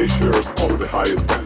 Glaciers 0.00 0.46
of 0.62 0.78
the 0.78 0.88
highest 0.88 1.39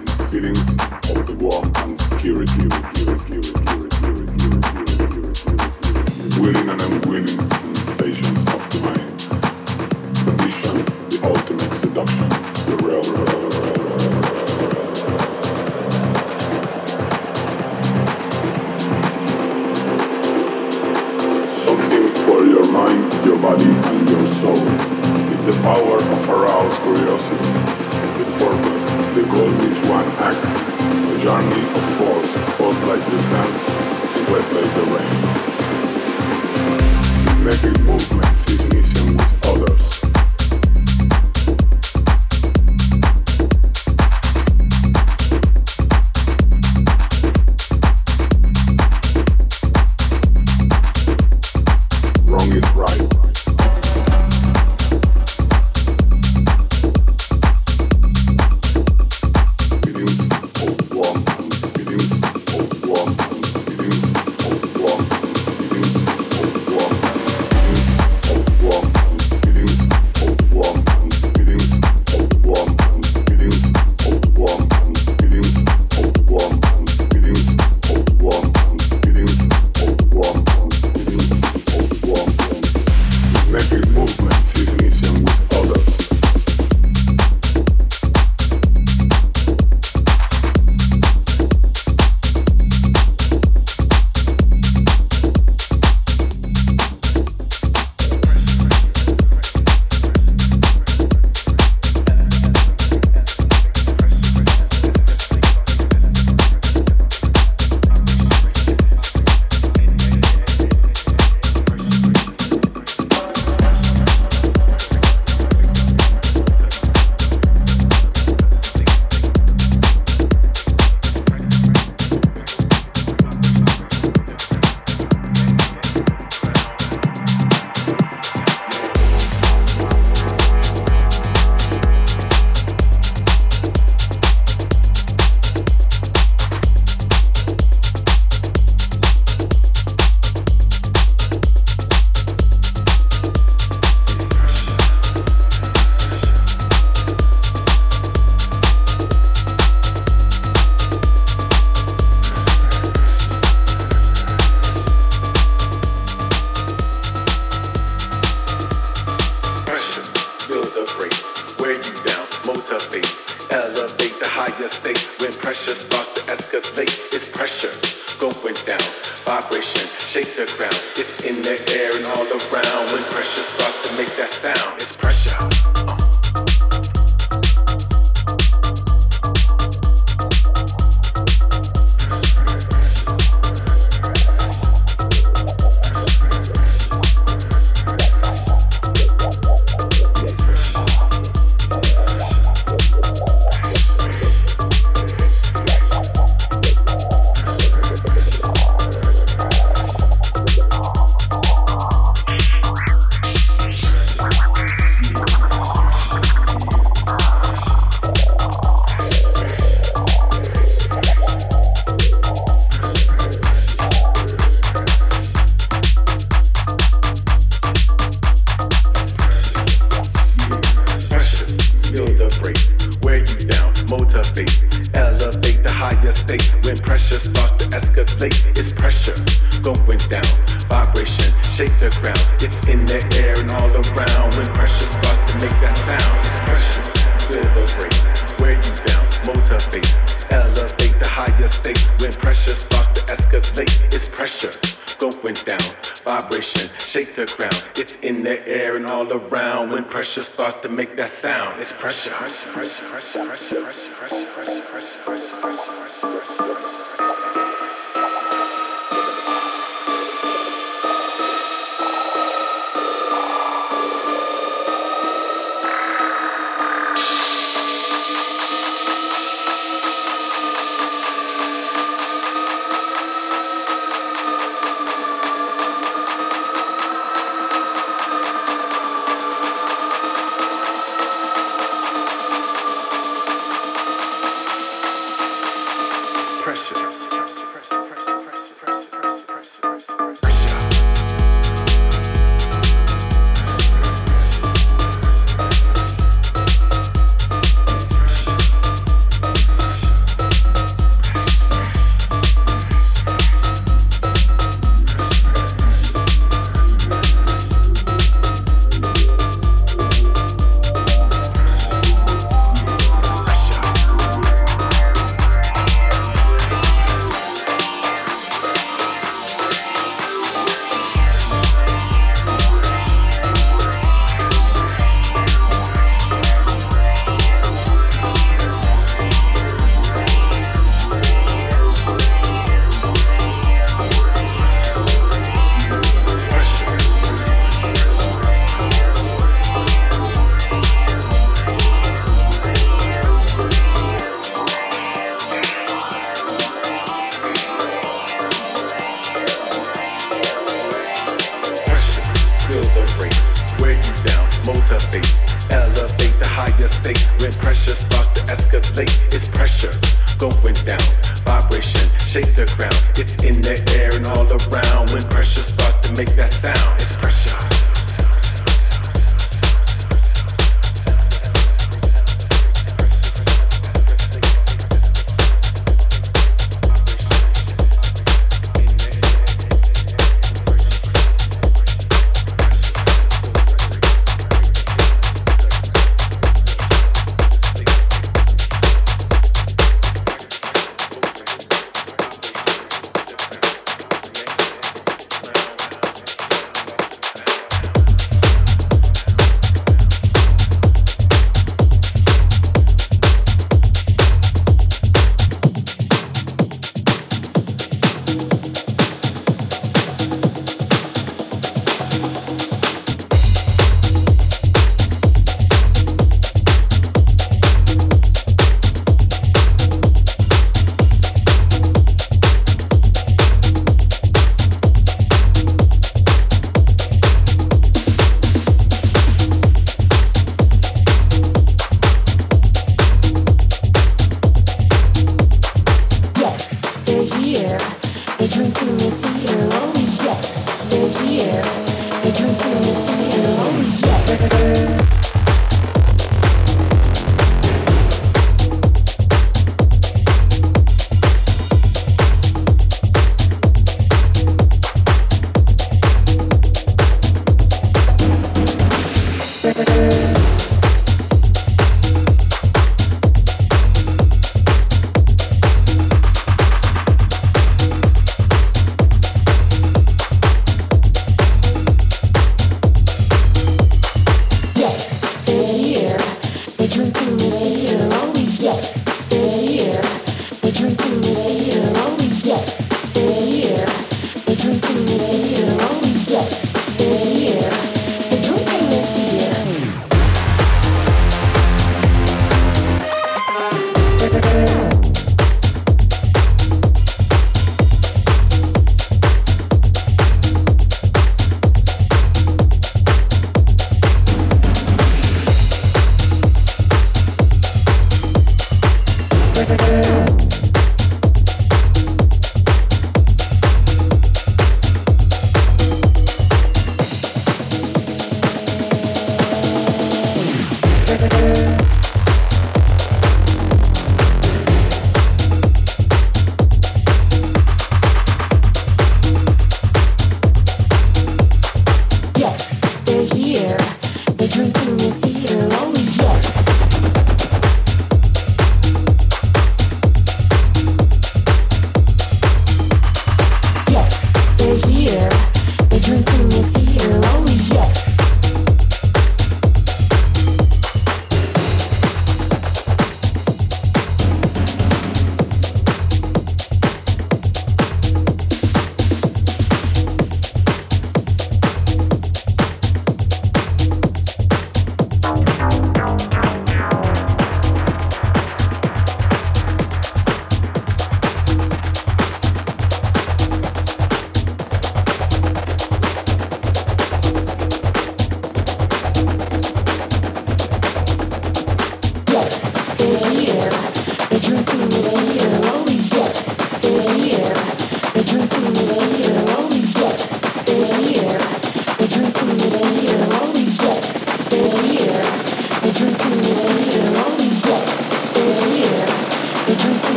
precious 250.04 250.28
thoughts 250.28 250.56
to 250.56 250.68
make 250.68 250.96
that 250.96 251.08
sound. 251.08 251.58
It's 251.58 251.72
pressure. 251.72 252.10
pressure, 252.10 252.50
pressure, 252.50 252.84
pressure. 252.84 253.23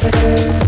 Thank 0.00 0.62
you. 0.62 0.67